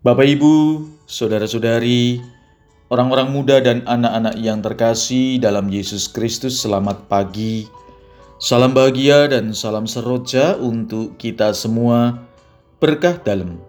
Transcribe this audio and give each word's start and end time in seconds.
Bapak, 0.00 0.24
Ibu, 0.24 0.80
saudara-saudari, 1.04 2.24
orang-orang 2.88 3.36
muda, 3.36 3.60
dan 3.60 3.84
anak-anak 3.84 4.32
yang 4.40 4.64
terkasih 4.64 5.36
dalam 5.36 5.68
Yesus 5.68 6.08
Kristus, 6.08 6.56
selamat 6.64 7.04
pagi. 7.04 7.68
Salam 8.40 8.72
bahagia 8.72 9.28
dan 9.28 9.52
salam 9.52 9.84
seroja 9.84 10.56
untuk 10.56 11.20
kita 11.20 11.52
semua. 11.52 12.16
Berkah 12.80 13.20
dalam. 13.20 13.60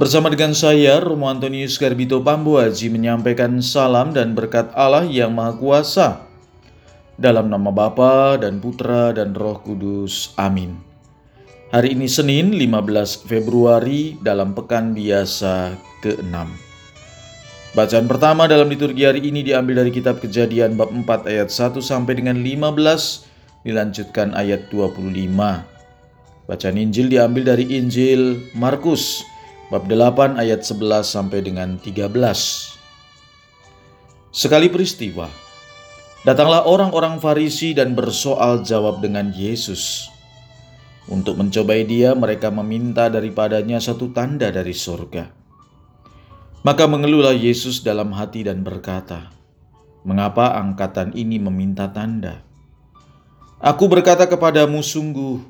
Bersama 0.00 0.32
dengan 0.32 0.56
saya, 0.56 0.96
Romo 0.96 1.28
Antonius 1.28 1.76
Garbito 1.76 2.24
Pambuaji 2.24 2.88
menyampaikan 2.88 3.60
salam 3.60 4.16
dan 4.16 4.32
berkat 4.32 4.72
Allah 4.72 5.04
yang 5.04 5.36
Maha 5.36 5.60
Kuasa. 5.60 6.24
Dalam 7.20 7.52
nama 7.52 7.68
Bapa 7.68 8.40
dan 8.40 8.64
Putra 8.64 9.12
dan 9.12 9.36
Roh 9.36 9.60
Kudus. 9.60 10.32
Amin. 10.40 10.87
Hari 11.68 11.92
ini 11.92 12.08
Senin 12.08 12.56
15 12.56 13.28
Februari 13.28 14.16
dalam 14.24 14.56
pekan 14.56 14.96
biasa 14.96 15.76
ke-6. 16.00 16.32
Bacaan 17.76 18.08
pertama 18.08 18.48
dalam 18.48 18.72
liturgi 18.72 19.04
hari 19.04 19.28
ini 19.28 19.44
diambil 19.44 19.84
dari 19.84 19.92
kitab 19.92 20.16
Kejadian 20.16 20.80
bab 20.80 20.88
4 20.88 21.28
ayat 21.28 21.52
1 21.52 21.76
sampai 21.84 22.16
dengan 22.16 22.40
15 22.40 23.68
dilanjutkan 23.68 24.32
ayat 24.32 24.72
25. 24.72 25.12
Bacaan 26.48 26.76
Injil 26.80 27.12
diambil 27.12 27.52
dari 27.52 27.68
Injil 27.76 28.48
Markus 28.56 29.20
bab 29.68 29.84
8 29.84 30.40
ayat 30.40 30.64
11 30.64 31.04
sampai 31.04 31.44
dengan 31.44 31.76
13. 31.84 32.08
Sekali 34.32 34.72
peristiwa, 34.72 35.28
datanglah 36.24 36.64
orang-orang 36.64 37.20
Farisi 37.20 37.76
dan 37.76 37.92
bersoal 37.92 38.64
jawab 38.64 39.04
dengan 39.04 39.36
Yesus. 39.36 40.16
Untuk 41.08 41.40
mencobai 41.40 41.88
dia, 41.88 42.12
mereka 42.12 42.52
meminta 42.52 43.08
daripadanya 43.08 43.80
satu 43.80 44.12
tanda 44.12 44.52
dari 44.52 44.76
surga. 44.76 45.32
Maka 46.60 46.84
mengeluhlah 46.84 47.32
Yesus 47.32 47.80
dalam 47.80 48.12
hati 48.12 48.44
dan 48.44 48.60
berkata, 48.60 49.32
"Mengapa 50.04 50.52
angkatan 50.60 51.16
ini 51.16 51.40
meminta 51.40 51.88
tanda? 51.88 52.44
Aku 53.56 53.88
berkata 53.88 54.28
kepadamu, 54.28 54.84
sungguh, 54.84 55.40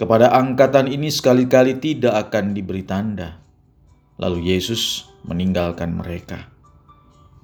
kepada 0.00 0.32
angkatan 0.32 0.88
ini 0.88 1.12
sekali-kali 1.12 1.76
tidak 1.84 2.16
akan 2.28 2.56
diberi 2.56 2.80
tanda." 2.80 3.44
Lalu 4.16 4.56
Yesus 4.56 5.04
meninggalkan 5.28 6.00
mereka. 6.00 6.48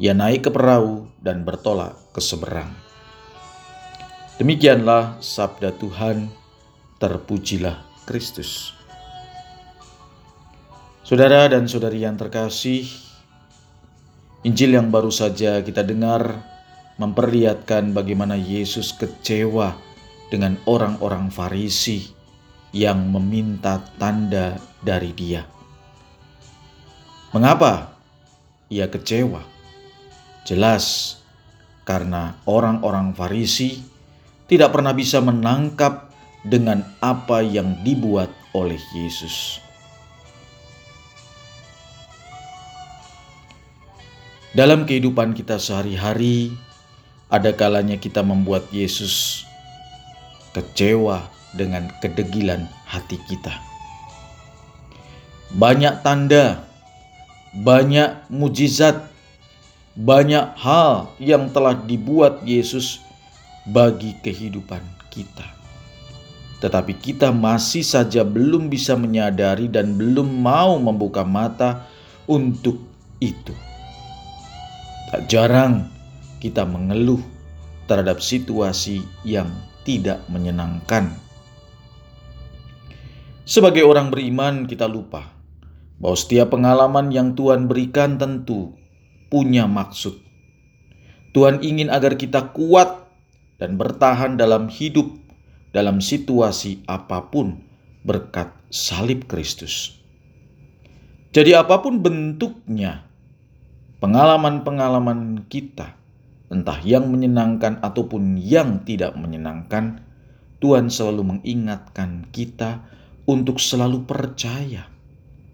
Ia 0.01 0.17
naik 0.17 0.49
ke 0.49 0.51
perahu 0.55 1.13
dan 1.21 1.45
bertolak 1.45 1.93
ke 2.17 2.25
seberang. 2.25 2.73
Demikianlah 4.41 5.21
sabda 5.21 5.77
Tuhan 5.77 6.40
terpujilah 7.01 7.81
Kristus. 8.05 8.77
Saudara 11.01 11.49
dan 11.49 11.65
saudari 11.67 12.05
yang 12.05 12.21
terkasih, 12.21 12.87
Injil 14.45 14.77
yang 14.77 14.93
baru 14.93 15.09
saja 15.09 15.65
kita 15.65 15.81
dengar 15.83 16.45
memperlihatkan 17.01 17.97
bagaimana 17.97 18.37
Yesus 18.37 18.93
kecewa 18.93 19.75
dengan 20.29 20.61
orang-orang 20.69 21.33
Farisi 21.33 22.13
yang 22.71 23.09
meminta 23.09 23.81
tanda 23.97 24.61
dari 24.85 25.11
Dia. 25.17 25.43
Mengapa 27.33 27.97
ia 28.69 28.87
kecewa? 28.93 29.43
Jelas 30.45 31.17
karena 31.89 32.37
orang-orang 32.45 33.17
Farisi 33.17 33.81
tidak 34.47 34.77
pernah 34.77 34.93
bisa 34.95 35.19
menangkap 35.25 36.10
dengan 36.45 36.85
apa 37.05 37.45
yang 37.45 37.85
dibuat 37.85 38.33
oleh 38.57 38.81
Yesus. 38.97 39.61
Dalam 44.51 44.83
kehidupan 44.83 45.37
kita 45.37 45.63
sehari-hari, 45.63 46.51
ada 47.31 47.55
kalanya 47.55 47.95
kita 47.95 48.27
membuat 48.27 48.67
Yesus 48.75 49.47
kecewa 50.51 51.31
dengan 51.55 51.87
kedegilan 52.03 52.67
hati 52.83 53.23
kita. 53.31 53.55
Banyak 55.55 56.03
tanda, 56.03 56.67
banyak 57.55 58.27
mujizat, 58.27 59.07
banyak 59.95 60.59
hal 60.59 61.15
yang 61.23 61.55
telah 61.55 61.79
dibuat 61.79 62.43
Yesus 62.43 62.99
bagi 63.71 64.19
kehidupan 64.19 64.83
kita 65.15 65.60
tetapi 66.61 66.93
kita 67.01 67.33
masih 67.33 67.81
saja 67.81 68.21
belum 68.21 68.69
bisa 68.69 68.93
menyadari 68.95 69.67
dan 69.67 69.97
belum 69.97 70.29
mau 70.29 70.77
membuka 70.77 71.25
mata 71.25 71.89
untuk 72.29 72.77
itu. 73.17 73.57
Tak 75.09 75.27
jarang 75.27 75.89
kita 76.39 76.69
mengeluh 76.69 77.21
terhadap 77.89 78.21
situasi 78.21 79.03
yang 79.25 79.49
tidak 79.83 80.21
menyenangkan. 80.29 81.11
Sebagai 83.49 83.83
orang 83.83 84.15
beriman, 84.15 84.69
kita 84.69 84.87
lupa 84.87 85.27
bahwa 85.99 86.17
setiap 86.17 86.55
pengalaman 86.55 87.11
yang 87.11 87.35
Tuhan 87.35 87.67
berikan 87.67 88.15
tentu 88.21 88.79
punya 89.27 89.67
maksud. 89.67 90.17
Tuhan 91.35 91.65
ingin 91.65 91.91
agar 91.91 92.15
kita 92.15 92.55
kuat 92.55 93.11
dan 93.59 93.75
bertahan 93.75 94.39
dalam 94.39 94.71
hidup 94.71 95.11
dalam 95.71 96.03
situasi 96.03 96.83
apa 96.87 97.31
pun 97.31 97.63
berkat 98.03 98.51
salib 98.71 99.27
Kristus. 99.31 99.99
Jadi, 101.31 101.55
apa 101.55 101.79
pun 101.79 102.03
bentuknya, 102.03 103.07
pengalaman-pengalaman 104.03 105.47
kita, 105.47 105.95
entah 106.51 106.83
yang 106.83 107.07
menyenangkan 107.07 107.79
ataupun 107.79 108.35
yang 108.35 108.83
tidak 108.83 109.15
menyenangkan, 109.15 110.03
Tuhan 110.59 110.91
selalu 110.91 111.39
mengingatkan 111.39 112.27
kita 112.35 112.83
untuk 113.31 113.63
selalu 113.63 114.05
percaya 114.11 114.91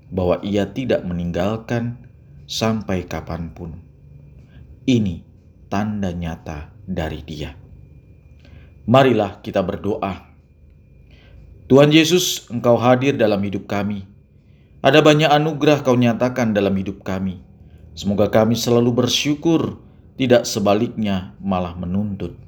bahwa 0.09 0.41
Ia 0.41 0.73
tidak 0.73 1.05
meninggalkan 1.05 2.09
sampai 2.49 3.05
kapan 3.05 3.53
pun. 3.53 3.77
Ini 4.89 5.21
tanda 5.69 6.15
nyata 6.15 6.73
dari 6.89 7.21
Dia. 7.21 7.66
Marilah 8.87 9.43
kita 9.43 9.67
berdoa. 9.67 10.31
Tuhan 11.67 11.91
Yesus, 11.91 12.47
Engkau 12.47 12.79
hadir 12.79 13.19
dalam 13.19 13.43
hidup 13.43 13.67
kami. 13.67 14.07
Ada 14.79 15.03
banyak 15.03 15.27
anugerah 15.27 15.83
Kau 15.83 15.99
nyatakan 15.99 16.55
dalam 16.55 16.71
hidup 16.79 17.03
kami. 17.03 17.43
Semoga 17.99 18.31
kami 18.31 18.55
selalu 18.55 19.03
bersyukur, 19.03 19.83
tidak 20.15 20.47
sebaliknya 20.47 21.35
malah 21.43 21.75
menuntut. 21.75 22.39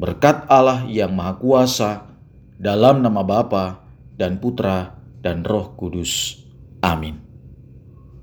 Berkat 0.00 0.48
Allah 0.48 0.88
yang 0.88 1.12
Maha 1.12 1.36
Kuasa, 1.36 2.08
dalam 2.56 3.04
nama 3.04 3.20
Bapa 3.20 3.84
dan 4.16 4.40
Putra 4.40 4.96
dan 5.20 5.44
Roh 5.44 5.76
Kudus. 5.76 6.40
Amin. 6.80 7.29